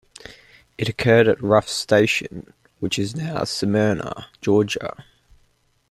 [0.79, 5.05] It occurred at Ruff's Station, which is now Smyrna, Georgia.